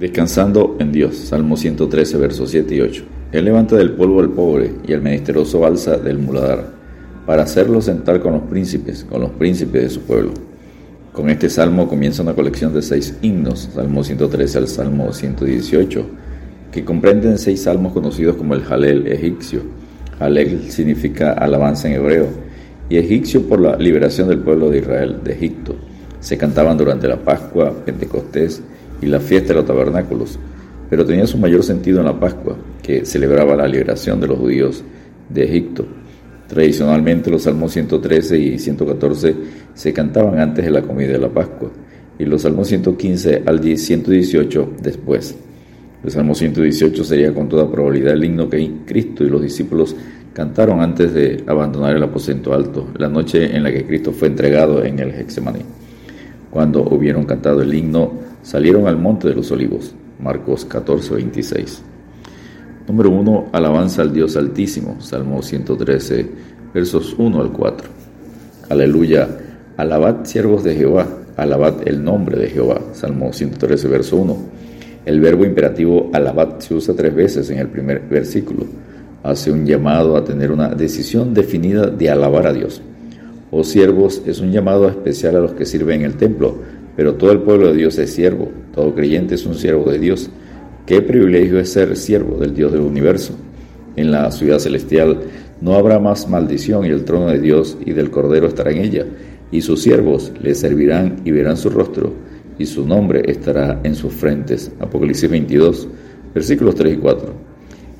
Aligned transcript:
Descansando 0.00 0.78
en 0.80 0.92
Dios, 0.92 1.14
Salmo 1.14 1.58
113, 1.58 2.16
versos 2.16 2.52
7 2.52 2.74
y 2.74 2.80
8. 2.80 3.02
Él 3.32 3.44
levanta 3.44 3.76
del 3.76 3.92
polvo 3.92 4.20
al 4.20 4.30
pobre 4.30 4.72
y 4.88 4.94
el 4.94 5.02
menesteroso 5.02 5.66
alza 5.66 5.98
del 5.98 6.16
muladar, 6.16 6.70
para 7.26 7.42
hacerlo 7.42 7.82
sentar 7.82 8.18
con 8.20 8.32
los 8.32 8.42
príncipes, 8.44 9.04
con 9.04 9.20
los 9.20 9.30
príncipes 9.32 9.82
de 9.82 9.90
su 9.90 10.00
pueblo. 10.00 10.32
Con 11.12 11.28
este 11.28 11.50
salmo 11.50 11.86
comienza 11.86 12.22
una 12.22 12.32
colección 12.32 12.72
de 12.72 12.80
seis 12.80 13.18
himnos, 13.20 13.68
Salmo 13.74 14.02
113 14.02 14.56
al 14.56 14.68
Salmo 14.68 15.12
118, 15.12 16.06
que 16.72 16.82
comprenden 16.82 17.36
seis 17.36 17.64
salmos 17.64 17.92
conocidos 17.92 18.36
como 18.36 18.54
el 18.54 18.62
Halel 18.62 19.06
egipcio. 19.06 19.60
Halel 20.18 20.70
significa 20.70 21.34
alabanza 21.34 21.88
en 21.88 21.96
hebreo, 21.96 22.28
y 22.88 22.96
egipcio 22.96 23.42
por 23.46 23.60
la 23.60 23.76
liberación 23.76 24.28
del 24.30 24.38
pueblo 24.38 24.70
de 24.70 24.78
Israel 24.78 25.18
de 25.22 25.34
Egipto. 25.34 25.74
Se 26.20 26.38
cantaban 26.38 26.78
durante 26.78 27.06
la 27.06 27.18
Pascua, 27.18 27.70
Pentecostés, 27.84 28.62
y 29.00 29.06
la 29.06 29.20
fiesta 29.20 29.48
de 29.48 29.60
los 29.60 29.66
tabernáculos, 29.66 30.38
pero 30.88 31.04
tenía 31.04 31.26
su 31.26 31.38
mayor 31.38 31.62
sentido 31.62 32.00
en 32.00 32.06
la 32.06 32.18
Pascua, 32.18 32.56
que 32.82 33.04
celebraba 33.04 33.56
la 33.56 33.68
liberación 33.68 34.20
de 34.20 34.26
los 34.26 34.38
judíos 34.38 34.82
de 35.28 35.44
Egipto. 35.44 35.86
Tradicionalmente 36.48 37.30
los 37.30 37.42
salmos 37.42 37.72
113 37.72 38.38
y 38.38 38.58
114 38.58 39.34
se 39.72 39.92
cantaban 39.92 40.40
antes 40.40 40.64
de 40.64 40.70
la 40.70 40.82
comida 40.82 41.12
de 41.12 41.18
la 41.18 41.28
Pascua 41.28 41.70
y 42.18 42.24
los 42.24 42.42
salmos 42.42 42.68
115 42.68 43.44
al 43.46 43.62
118 43.62 44.72
después. 44.82 45.36
El 46.02 46.10
salmo 46.10 46.34
118 46.34 47.04
sería 47.04 47.32
con 47.32 47.48
toda 47.48 47.70
probabilidad 47.70 48.14
el 48.14 48.24
himno 48.24 48.48
que 48.48 48.70
Cristo 48.84 49.22
y 49.22 49.28
los 49.28 49.42
discípulos 49.42 49.94
cantaron 50.32 50.80
antes 50.80 51.12
de 51.12 51.44
abandonar 51.46 51.94
el 51.94 52.02
aposento 52.02 52.54
alto, 52.54 52.88
la 52.96 53.08
noche 53.08 53.54
en 53.54 53.62
la 53.62 53.70
que 53.70 53.84
Cristo 53.84 54.12
fue 54.12 54.28
entregado 54.28 54.84
en 54.84 54.98
el 54.98 55.10
Hexemaní. 55.10 55.60
Cuando 56.50 56.82
hubieron 56.82 57.24
cantado 57.24 57.62
el 57.62 57.72
himno, 57.72 58.12
salieron 58.42 58.86
al 58.86 58.96
monte 58.96 59.28
de 59.28 59.34
los 59.34 59.50
olivos. 59.50 59.94
Marcos 60.18 60.64
14, 60.64 61.14
26. 61.14 61.82
Número 62.88 63.10
1. 63.10 63.50
Alabanza 63.52 64.02
al 64.02 64.12
Dios 64.12 64.36
Altísimo. 64.36 65.00
Salmo 65.00 65.42
113, 65.42 66.26
versos 66.74 67.14
1 67.18 67.40
al 67.40 67.52
4. 67.52 67.88
Aleluya. 68.68 69.28
Alabad 69.76 70.24
siervos 70.24 70.64
de 70.64 70.74
Jehová. 70.74 71.06
Alabad 71.36 71.86
el 71.86 72.04
nombre 72.04 72.38
de 72.38 72.48
Jehová. 72.48 72.80
Salmo 72.92 73.32
113, 73.32 73.88
verso 73.88 74.16
1. 74.16 74.36
El 75.06 75.20
verbo 75.20 75.46
imperativo 75.46 76.10
alabad 76.12 76.58
se 76.58 76.74
usa 76.74 76.94
tres 76.94 77.14
veces 77.14 77.48
en 77.50 77.58
el 77.58 77.68
primer 77.68 78.00
versículo. 78.00 78.66
Hace 79.22 79.50
un 79.50 79.64
llamado 79.64 80.16
a 80.16 80.24
tener 80.24 80.52
una 80.52 80.68
decisión 80.68 81.32
definida 81.32 81.86
de 81.86 82.10
alabar 82.10 82.46
a 82.46 82.52
Dios. 82.52 82.82
O 83.50 83.64
siervos 83.64 84.22
es 84.26 84.40
un 84.40 84.52
llamado 84.52 84.88
especial 84.88 85.36
a 85.36 85.40
los 85.40 85.52
que 85.52 85.64
sirven 85.64 86.00
en 86.00 86.06
el 86.06 86.16
templo, 86.16 86.58
pero 87.00 87.14
todo 87.14 87.32
el 87.32 87.38
pueblo 87.38 87.68
de 87.68 87.78
Dios 87.78 87.96
es 87.96 88.12
siervo, 88.12 88.50
todo 88.74 88.94
creyente 88.94 89.34
es 89.34 89.46
un 89.46 89.54
siervo 89.54 89.90
de 89.90 89.98
Dios. 89.98 90.28
Qué 90.84 91.00
privilegio 91.00 91.58
es 91.58 91.72
ser 91.72 91.96
siervo 91.96 92.36
del 92.36 92.52
Dios 92.52 92.72
del 92.72 92.82
universo. 92.82 93.32
En 93.96 94.10
la 94.10 94.30
ciudad 94.30 94.58
celestial 94.58 95.18
no 95.62 95.76
habrá 95.76 95.98
más 95.98 96.28
maldición 96.28 96.84
y 96.84 96.90
el 96.90 97.06
trono 97.06 97.28
de 97.28 97.38
Dios 97.38 97.78
y 97.86 97.92
del 97.92 98.10
Cordero 98.10 98.48
estará 98.48 98.70
en 98.72 98.82
ella, 98.84 99.06
y 99.50 99.62
sus 99.62 99.80
siervos 99.82 100.30
le 100.42 100.54
servirán 100.54 101.22
y 101.24 101.30
verán 101.30 101.56
su 101.56 101.70
rostro, 101.70 102.12
y 102.58 102.66
su 102.66 102.86
nombre 102.86 103.22
estará 103.24 103.80
en 103.82 103.94
sus 103.94 104.12
frentes. 104.12 104.70
Apocalipsis 104.78 105.30
22, 105.30 105.88
versículos 106.34 106.74
3 106.74 106.92
y 106.92 106.96
4. 106.98 107.32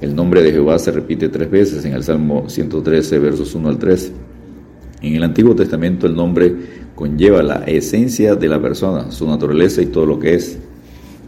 El 0.02 0.14
nombre 0.14 0.42
de 0.42 0.52
Jehová 0.52 0.78
se 0.78 0.92
repite 0.92 1.30
tres 1.30 1.50
veces 1.50 1.86
en 1.86 1.94
el 1.94 2.04
Salmo 2.04 2.50
113, 2.50 3.18
versos 3.18 3.54
1 3.54 3.66
al 3.66 3.78
3. 3.78 4.12
En 5.00 5.14
el 5.14 5.22
Antiguo 5.22 5.54
Testamento 5.54 6.06
el 6.06 6.14
nombre 6.14 6.54
conlleva 7.00 7.42
la 7.42 7.64
esencia 7.64 8.36
de 8.36 8.46
la 8.46 8.60
persona, 8.60 9.10
su 9.10 9.26
naturaleza 9.26 9.80
y 9.80 9.86
todo 9.86 10.04
lo 10.04 10.18
que 10.18 10.34
es. 10.34 10.58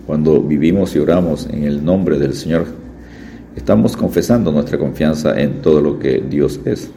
Cuando 0.07 0.43
vivimos 0.43 0.95
y 0.95 0.99
oramos 0.99 1.49
en 1.51 1.65
el 1.65 1.83
nombre 1.83 2.19
del 2.19 2.35
Señor, 2.35 2.67
estamos 3.57 3.97
confesando 3.97 4.53
nuestra 4.53 4.77
confianza 4.77 5.41
en 5.41 5.63
todo 5.63 5.81
lo 5.81 5.99
que 5.99 6.23
Dios 6.29 6.61
es. 6.67 6.91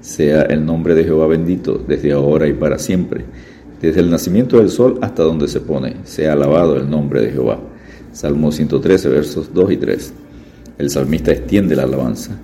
Sea 0.00 0.42
el 0.42 0.64
nombre 0.64 0.94
de 0.94 1.02
Jehová 1.02 1.26
bendito 1.26 1.82
desde 1.84 2.12
ahora 2.12 2.46
y 2.46 2.52
para 2.52 2.78
siempre, 2.78 3.24
desde 3.80 3.98
el 3.98 4.08
nacimiento 4.08 4.58
del 4.58 4.70
sol 4.70 5.00
hasta 5.02 5.24
donde 5.24 5.48
se 5.48 5.60
pone. 5.60 5.96
Sea 6.04 6.34
alabado 6.34 6.76
el 6.76 6.88
nombre 6.88 7.22
de 7.22 7.32
Jehová. 7.32 7.58
Salmo 8.12 8.52
113, 8.52 9.08
versos 9.08 9.52
2 9.52 9.72
y 9.72 9.76
3. 9.78 10.14
El 10.78 10.90
salmista 10.90 11.32
extiende 11.32 11.74
la 11.74 11.82
alabanza 11.82 12.38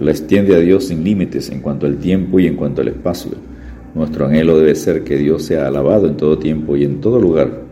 la 0.00 0.10
extiende 0.10 0.54
a 0.54 0.58
Dios 0.58 0.84
sin 0.88 1.02
límites 1.02 1.50
en 1.50 1.60
cuanto 1.60 1.86
al 1.86 1.96
tiempo 1.96 2.38
y 2.38 2.46
en 2.46 2.56
cuanto 2.56 2.82
al 2.82 2.88
espacio. 2.88 3.32
Nuestro 3.98 4.26
anhelo 4.26 4.56
debe 4.56 4.76
ser 4.76 5.02
que 5.02 5.16
Dios 5.16 5.42
sea 5.42 5.66
alabado 5.66 6.06
en 6.06 6.16
todo 6.16 6.38
tiempo 6.38 6.76
y 6.76 6.84
en 6.84 7.00
todo 7.00 7.18
lugar. 7.18 7.64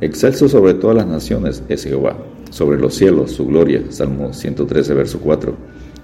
Excelso 0.00 0.48
sobre 0.48 0.74
todas 0.74 0.96
las 0.96 1.06
naciones 1.06 1.62
es 1.68 1.84
Jehová, 1.84 2.18
sobre 2.50 2.80
los 2.80 2.96
cielos 2.96 3.30
su 3.30 3.46
gloria. 3.46 3.84
Salmo 3.90 4.32
113, 4.32 4.92
verso 4.94 5.20
4. 5.20 5.54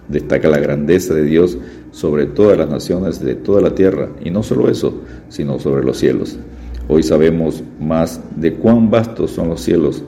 Destaca 0.06 0.48
la 0.48 0.60
grandeza 0.60 1.12
de 1.12 1.24
Dios 1.24 1.58
sobre 1.90 2.26
todas 2.26 2.56
las 2.56 2.70
naciones 2.70 3.18
de 3.18 3.34
toda 3.34 3.60
la 3.60 3.74
tierra, 3.74 4.10
y 4.24 4.30
no 4.30 4.44
solo 4.44 4.70
eso, 4.70 5.00
sino 5.28 5.58
sobre 5.58 5.82
los 5.82 5.98
cielos. 5.98 6.38
Hoy 6.86 7.02
sabemos 7.02 7.64
más 7.80 8.20
de 8.36 8.54
cuán 8.54 8.92
vastos 8.92 9.32
son 9.32 9.48
los 9.48 9.60
cielos. 9.60 10.04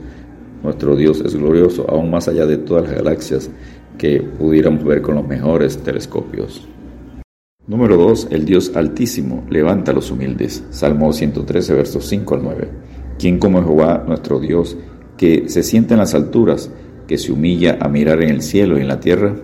Nuestro 0.63 0.95
Dios 0.95 1.21
es 1.27 1.35
glorioso, 1.35 1.87
aún 1.89 2.09
más 2.09 2.29
allá 2.29 2.47
de 2.47 2.59
todas 2.59 2.85
las 2.85 2.95
galaxias 2.95 3.51
que 3.99 4.21
pudiéramos 4.21 4.85
ver 4.85 5.03
con 5.03 5.17
los 5.17 5.27
mejores 5.27 5.77
telescopios. 5.79 6.69
Número 7.69 7.97
2. 7.97 8.29
El 8.31 8.45
Dios 8.45 8.77
Altísimo 8.77 9.45
levanta 9.51 9.91
a 9.91 9.95
los 9.95 10.13
humildes. 10.13 10.63
Salmo 10.71 11.13
113, 11.13 11.75
versos 11.75 12.07
5 12.07 12.35
al 12.37 12.43
9. 12.45 12.69
¿Quién 13.19 13.41
como 13.41 13.61
Jehová, 13.61 14.05
nuestro 14.07 14.39
Dios, 14.39 14.77
que 15.17 15.49
se 15.49 15.65
sienta 15.65 15.95
en 15.95 15.99
las 15.99 16.15
alturas, 16.15 16.71
que 17.09 17.19
se 17.19 17.33
humilla 17.33 17.77
a 17.81 17.89
mirar 17.89 18.23
en 18.23 18.31
el 18.31 18.43
cielo 18.43 18.79
y 18.79 18.83
en 18.83 18.89
la 18.89 19.01
tierra? 19.01 19.35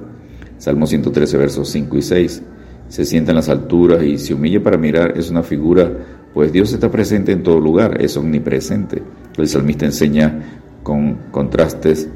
Salmo 0.59 0.87
113, 0.87 1.37
versos 1.37 1.69
5 1.71 1.99
y 1.99 2.03
6. 2.03 2.43
Se 2.87 3.05
sienta 3.05 3.33
en 3.33 3.37
las 3.37 3.49
alturas 3.49 4.05
y 4.05 4.19
se 4.19 4.34
humilla 4.34 4.62
para 4.62 4.78
mirar 4.78 5.19
es 5.19 5.28
una 5.28 5.43
figura, 5.43 5.91
pues 6.33 6.53
Dios 6.53 6.72
está 6.72 6.93
presente 6.93 7.33
en 7.33 7.43
todo 7.43 7.59
lugar, 7.59 8.00
es 8.00 8.16
omnipresente. 8.16 9.03
El 9.37 9.49
salmista 9.49 9.84
enseña 9.84 10.60
con 10.84 11.15
contrastes 11.33 12.09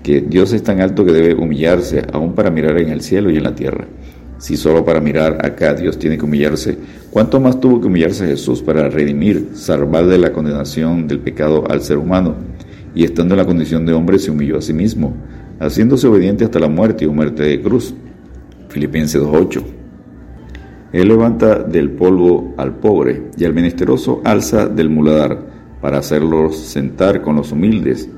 que 0.00 0.20
Dios 0.20 0.52
es 0.52 0.62
tan 0.62 0.80
alto 0.80 1.04
que 1.04 1.12
debe 1.12 1.34
humillarse 1.34 2.04
aún 2.12 2.34
para 2.34 2.50
mirar 2.50 2.78
en 2.78 2.90
el 2.90 3.00
cielo 3.00 3.30
y 3.30 3.36
en 3.36 3.42
la 3.42 3.54
tierra. 3.54 3.88
Si 4.40 4.56
solo 4.56 4.84
para 4.86 5.00
mirar 5.00 5.44
acá 5.44 5.74
Dios 5.74 5.98
tiene 5.98 6.16
que 6.16 6.24
humillarse, 6.24 6.78
¿cuánto 7.10 7.38
más 7.40 7.60
tuvo 7.60 7.78
que 7.78 7.88
humillarse 7.88 8.26
Jesús 8.26 8.62
para 8.62 8.88
redimir, 8.88 9.50
salvar 9.52 10.06
de 10.06 10.16
la 10.16 10.32
condenación 10.32 11.06
del 11.06 11.20
pecado 11.20 11.70
al 11.70 11.82
ser 11.82 11.98
humano? 11.98 12.36
Y 12.94 13.04
estando 13.04 13.34
en 13.34 13.38
la 13.38 13.44
condición 13.44 13.84
de 13.84 13.92
hombre 13.92 14.18
se 14.18 14.30
humilló 14.30 14.56
a 14.56 14.62
sí 14.62 14.72
mismo, 14.72 15.14
haciéndose 15.60 16.06
obediente 16.06 16.44
hasta 16.44 16.58
la 16.58 16.68
muerte 16.68 17.04
y 17.04 17.08
muerte 17.08 17.42
de 17.42 17.60
cruz. 17.60 17.94
Filipenses 18.70 19.20
2.8. 19.20 19.62
Él 20.94 21.08
levanta 21.08 21.62
del 21.62 21.90
polvo 21.90 22.54
al 22.56 22.76
pobre 22.76 23.30
y 23.36 23.44
al 23.44 23.52
menesteroso 23.52 24.22
alza 24.24 24.66
del 24.66 24.88
muladar 24.88 25.38
para 25.82 25.98
hacerlos 25.98 26.56
sentar 26.56 27.20
con 27.20 27.36
los 27.36 27.52
humildes 27.52 28.08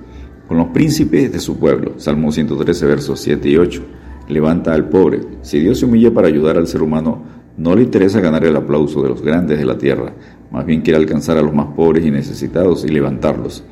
con 0.53 0.59
los 0.59 0.69
príncipes 0.69 1.33
de 1.33 1.41
su 1.41 1.59
pueblo. 1.59 1.95
Salmo 1.97 2.31
113, 2.31 2.85
versos 2.85 3.21
7 3.21 3.49
y 3.49 3.57
8. 3.57 3.83
Levanta 4.29 4.73
al 4.73 4.89
pobre. 4.89 5.21
Si 5.43 5.61
Dios 5.61 5.79
se 5.79 5.87
humilla 5.87 6.13
para 6.13 6.29
ayudar 6.29 6.57
al 6.57 6.67
ser 6.67 6.83
humano, 6.83 7.23
no 7.57 7.75
le 7.75 7.83
interesa 7.83 8.21
ganar 8.21 8.45
el 8.45 8.57
aplauso 8.57 9.03
de 9.03 9.11
los 9.11 9.23
grandes 9.23 9.59
de 9.59 9.67
la 9.67 9.77
tierra, 9.77 10.15
más 10.51 10.65
bien 10.65 10.81
quiere 10.81 10.99
alcanzar 10.99 11.37
a 11.37 11.43
los 11.43 11.55
más 11.55 11.67
pobres 11.75 12.05
y 12.05 12.11
necesitados 12.11 12.85
y 12.85 12.89
levantarlos. 12.89 13.63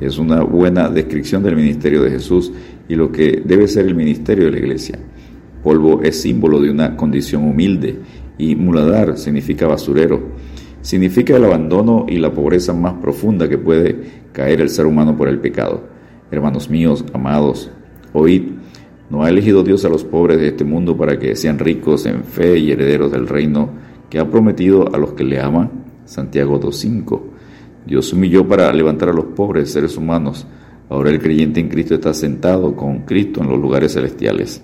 Es 0.00 0.18
una 0.18 0.42
buena 0.42 0.88
descripción 0.88 1.42
del 1.42 1.56
ministerio 1.56 2.02
de 2.02 2.10
Jesús 2.10 2.52
y 2.88 2.94
lo 2.94 3.10
que 3.10 3.42
debe 3.44 3.66
ser 3.68 3.86
el 3.86 3.94
ministerio 3.94 4.46
de 4.46 4.52
la 4.52 4.58
iglesia. 4.58 4.98
Polvo 5.62 6.02
es 6.02 6.20
símbolo 6.20 6.60
de 6.60 6.70
una 6.70 6.96
condición 6.96 7.44
humilde 7.44 7.98
y 8.38 8.54
muladar 8.54 9.18
significa 9.18 9.66
basurero. 9.66 10.28
Significa 10.80 11.36
el 11.36 11.44
abandono 11.44 12.06
y 12.08 12.18
la 12.18 12.32
pobreza 12.32 12.72
más 12.72 12.94
profunda 12.94 13.48
que 13.48 13.58
puede 13.58 14.00
caer 14.32 14.60
el 14.60 14.70
ser 14.70 14.86
humano 14.86 15.16
por 15.16 15.28
el 15.28 15.40
pecado. 15.40 15.88
Hermanos 16.30 16.70
míos, 16.70 17.04
amados, 17.12 17.70
oíd, 18.12 18.57
¿no 19.10 19.22
ha 19.22 19.28
elegido 19.28 19.62
Dios 19.62 19.84
a 19.84 19.88
los 19.88 20.04
pobres 20.04 20.38
de 20.38 20.48
este 20.48 20.64
mundo 20.64 20.96
para 20.96 21.18
que 21.18 21.34
sean 21.36 21.58
ricos 21.58 22.06
en 22.06 22.24
fe 22.24 22.58
y 22.58 22.72
herederos 22.72 23.10
del 23.10 23.26
reino 23.26 23.70
que 24.10 24.18
ha 24.18 24.30
prometido 24.30 24.94
a 24.94 24.98
los 24.98 25.12
que 25.12 25.24
le 25.24 25.40
aman? 25.40 25.70
Santiago 26.04 26.60
2.5. 26.60 27.20
Dios 27.86 28.12
humilló 28.12 28.46
para 28.46 28.72
levantar 28.72 29.08
a 29.08 29.12
los 29.12 29.26
pobres 29.26 29.70
seres 29.70 29.96
humanos. 29.96 30.46
Ahora 30.88 31.10
el 31.10 31.20
creyente 31.20 31.60
en 31.60 31.68
Cristo 31.68 31.94
está 31.94 32.14
sentado 32.14 32.74
con 32.74 33.00
Cristo 33.00 33.42
en 33.42 33.48
los 33.48 33.60
lugares 33.60 33.92
celestiales. 33.92 34.62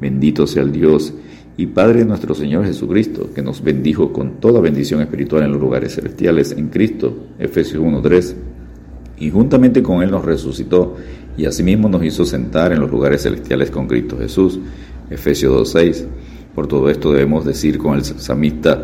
Bendito 0.00 0.46
sea 0.46 0.62
el 0.62 0.72
Dios 0.72 1.14
y 1.56 1.66
Padre 1.66 2.00
de 2.00 2.04
nuestro 2.04 2.34
Señor 2.34 2.66
Jesucristo, 2.66 3.30
que 3.34 3.42
nos 3.42 3.62
bendijo 3.62 4.12
con 4.12 4.40
toda 4.40 4.60
bendición 4.60 5.00
espiritual 5.00 5.44
en 5.44 5.52
los 5.52 5.60
lugares 5.60 5.94
celestiales 5.94 6.52
en 6.52 6.68
Cristo. 6.68 7.28
Efesios 7.38 7.82
1.3 7.82 8.34
y 9.18 9.30
juntamente 9.30 9.82
con 9.82 10.02
Él 10.02 10.10
nos 10.10 10.24
resucitó 10.24 10.96
y 11.36 11.46
asimismo 11.46 11.88
nos 11.88 12.04
hizo 12.04 12.24
sentar 12.24 12.72
en 12.72 12.80
los 12.80 12.90
lugares 12.90 13.22
celestiales 13.22 13.70
con 13.70 13.86
Cristo 13.86 14.16
Jesús. 14.18 14.58
Efesios 15.10 15.74
2.6. 15.74 16.06
Por 16.54 16.66
todo 16.66 16.88
esto 16.88 17.12
debemos 17.12 17.44
decir 17.44 17.78
con 17.78 17.94
el 17.94 18.04
samista, 18.04 18.82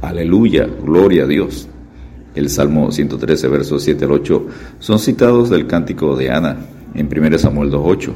aleluya, 0.00 0.68
gloria 0.84 1.24
a 1.24 1.26
Dios. 1.26 1.68
El 2.34 2.48
Salmo 2.48 2.92
113, 2.92 3.48
versos 3.48 3.82
7 3.82 4.04
al 4.04 4.12
8, 4.12 4.46
son 4.78 4.98
citados 4.98 5.50
del 5.50 5.66
cántico 5.66 6.14
de 6.16 6.30
Ana 6.30 6.56
en 6.94 7.06
1 7.06 7.38
Samuel 7.38 7.70
2.8. 7.70 8.12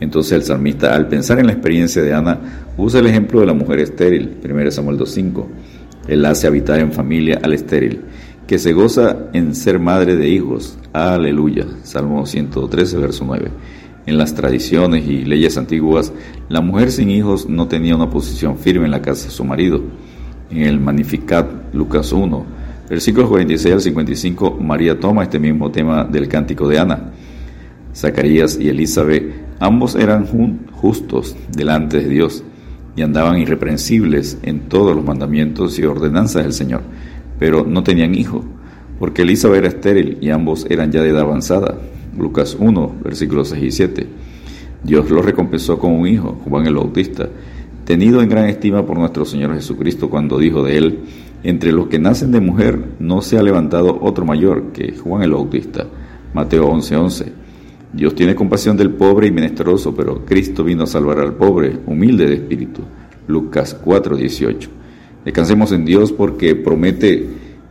Entonces 0.00 0.32
el 0.32 0.42
salmista, 0.42 0.94
al 0.96 1.08
pensar 1.08 1.38
en 1.38 1.46
la 1.46 1.52
experiencia 1.52 2.02
de 2.02 2.12
Ana, 2.12 2.40
usa 2.76 3.00
el 3.00 3.06
ejemplo 3.06 3.40
de 3.40 3.46
la 3.46 3.52
mujer 3.52 3.78
estéril, 3.80 4.38
1 4.42 4.70
Samuel 4.70 4.98
2.5. 4.98 5.46
Él 6.08 6.24
hace 6.24 6.46
habitar 6.46 6.80
en 6.80 6.90
familia 6.90 7.38
al 7.42 7.52
estéril, 7.52 8.00
que 8.50 8.58
se 8.58 8.72
goza 8.72 9.28
en 9.32 9.54
ser 9.54 9.78
madre 9.78 10.16
de 10.16 10.28
hijos. 10.28 10.76
Aleluya. 10.92 11.66
Salmo 11.84 12.26
113, 12.26 12.96
verso 12.96 13.24
9. 13.24 13.48
En 14.06 14.18
las 14.18 14.34
tradiciones 14.34 15.06
y 15.06 15.24
leyes 15.24 15.56
antiguas, 15.56 16.12
la 16.48 16.60
mujer 16.60 16.90
sin 16.90 17.10
hijos 17.10 17.48
no 17.48 17.68
tenía 17.68 17.94
una 17.94 18.10
posición 18.10 18.58
firme 18.58 18.86
en 18.86 18.90
la 18.90 19.02
casa 19.02 19.26
de 19.26 19.30
su 19.30 19.44
marido. 19.44 19.80
En 20.50 20.62
el 20.62 20.80
Magnificat, 20.80 21.48
Lucas 21.72 22.10
1, 22.10 22.44
versículos 22.88 23.28
46 23.28 23.72
al 23.72 23.80
55, 23.82 24.58
María 24.60 24.98
toma 24.98 25.22
este 25.22 25.38
mismo 25.38 25.70
tema 25.70 26.02
del 26.02 26.26
cántico 26.26 26.66
de 26.66 26.80
Ana. 26.80 27.12
Zacarías 27.94 28.58
y 28.58 28.68
Elizabeth, 28.68 29.32
ambos 29.60 29.94
eran 29.94 30.26
justos 30.72 31.36
delante 31.52 32.00
de 32.00 32.08
Dios 32.08 32.42
y 32.96 33.02
andaban 33.02 33.38
irreprensibles 33.38 34.38
en 34.42 34.62
todos 34.62 34.96
los 34.96 35.04
mandamientos 35.04 35.78
y 35.78 35.84
ordenanzas 35.84 36.42
del 36.42 36.52
Señor, 36.52 36.82
pero 37.40 37.64
no 37.66 37.82
tenían 37.82 38.14
hijo, 38.14 38.44
porque 39.00 39.22
Elizabeth 39.22 39.58
era 39.58 39.68
estéril 39.68 40.18
y 40.20 40.28
ambos 40.28 40.66
eran 40.68 40.92
ya 40.92 41.02
de 41.02 41.08
edad 41.08 41.22
avanzada. 41.22 41.78
Lucas 42.16 42.54
1, 42.60 42.96
versículos 43.02 43.48
6 43.48 43.64
y 43.64 43.70
7. 43.70 44.06
Dios 44.84 45.10
los 45.10 45.24
recompensó 45.24 45.78
con 45.78 45.92
un 45.92 46.06
hijo, 46.06 46.38
Juan 46.44 46.66
el 46.66 46.74
Bautista, 46.74 47.28
tenido 47.86 48.20
en 48.20 48.28
gran 48.28 48.44
estima 48.44 48.84
por 48.84 48.98
nuestro 48.98 49.24
Señor 49.24 49.54
Jesucristo 49.54 50.10
cuando 50.10 50.38
dijo 50.38 50.62
de 50.62 50.76
él, 50.76 50.98
entre 51.42 51.72
los 51.72 51.88
que 51.88 51.98
nacen 51.98 52.30
de 52.30 52.40
mujer 52.40 52.78
no 52.98 53.22
se 53.22 53.38
ha 53.38 53.42
levantado 53.42 53.98
otro 54.02 54.26
mayor 54.26 54.72
que 54.72 54.92
Juan 54.92 55.22
el 55.22 55.32
Bautista. 55.32 55.86
Mateo 56.34 56.66
11, 56.66 56.96
11. 56.96 57.32
Dios 57.94 58.14
tiene 58.14 58.34
compasión 58.34 58.76
del 58.76 58.90
pobre 58.90 59.28
y 59.28 59.32
menesteroso, 59.32 59.94
pero 59.94 60.26
Cristo 60.26 60.62
vino 60.62 60.84
a 60.84 60.86
salvar 60.86 61.18
al 61.18 61.32
pobre, 61.32 61.78
humilde 61.86 62.26
de 62.26 62.34
espíritu. 62.34 62.82
Lucas 63.26 63.74
4, 63.82 64.16
18. 64.16 64.79
Descansemos 65.24 65.72
en 65.72 65.84
Dios 65.84 66.12
porque 66.12 66.54
promete, 66.54 67.26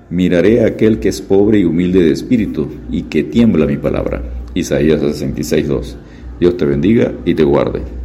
miraré 0.10 0.64
a 0.64 0.68
aquel 0.68 1.00
que 1.00 1.10
es 1.10 1.22
pobre 1.22 1.60
y 1.60 1.66
humilde 1.66 2.04
de 2.04 2.12
espíritu 2.12 2.68
y 2.92 3.04
que 3.04 3.24
tiembla 3.24 3.66
mi 3.66 3.78
palabra. 3.78 4.22
Isaías 4.54 5.02
66, 5.02 5.68
2. 5.68 5.98
Dios 6.40 6.58
te 6.58 6.66
bendiga 6.66 7.14
y 7.26 7.34
te 7.34 7.44
guarde. 7.44 7.99